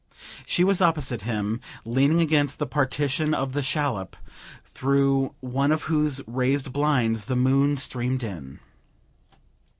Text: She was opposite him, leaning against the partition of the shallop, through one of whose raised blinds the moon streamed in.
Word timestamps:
She 0.47 0.63
was 0.63 0.81
opposite 0.81 1.21
him, 1.21 1.59
leaning 1.85 2.21
against 2.21 2.57
the 2.57 2.65
partition 2.65 3.35
of 3.35 3.53
the 3.53 3.61
shallop, 3.61 4.15
through 4.65 5.35
one 5.41 5.71
of 5.71 5.83
whose 5.83 6.21
raised 6.25 6.73
blinds 6.73 7.25
the 7.25 7.35
moon 7.35 7.77
streamed 7.77 8.23
in. 8.23 8.59